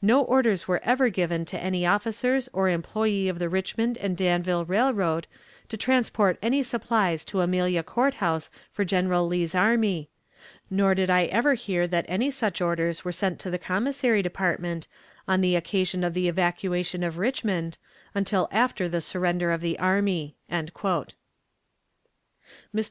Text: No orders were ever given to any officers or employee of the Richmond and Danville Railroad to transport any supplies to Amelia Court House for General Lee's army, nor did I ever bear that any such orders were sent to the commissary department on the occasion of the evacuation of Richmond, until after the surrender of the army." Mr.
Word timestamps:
No 0.00 0.22
orders 0.22 0.66
were 0.66 0.80
ever 0.82 1.10
given 1.10 1.44
to 1.44 1.58
any 1.60 1.84
officers 1.84 2.48
or 2.54 2.70
employee 2.70 3.28
of 3.28 3.38
the 3.38 3.50
Richmond 3.50 3.98
and 3.98 4.16
Danville 4.16 4.64
Railroad 4.64 5.26
to 5.68 5.76
transport 5.76 6.38
any 6.40 6.62
supplies 6.62 7.22
to 7.26 7.42
Amelia 7.42 7.82
Court 7.82 8.14
House 8.14 8.50
for 8.72 8.86
General 8.86 9.26
Lee's 9.26 9.54
army, 9.54 10.08
nor 10.70 10.94
did 10.94 11.10
I 11.10 11.24
ever 11.26 11.54
bear 11.54 11.86
that 11.86 12.06
any 12.08 12.30
such 12.30 12.62
orders 12.62 13.04
were 13.04 13.12
sent 13.12 13.38
to 13.40 13.50
the 13.50 13.58
commissary 13.58 14.22
department 14.22 14.88
on 15.28 15.42
the 15.42 15.54
occasion 15.54 16.02
of 16.02 16.14
the 16.14 16.28
evacuation 16.28 17.02
of 17.04 17.18
Richmond, 17.18 17.76
until 18.14 18.48
after 18.50 18.88
the 18.88 19.02
surrender 19.02 19.50
of 19.50 19.60
the 19.60 19.78
army." 19.78 20.38
Mr. 20.50 21.14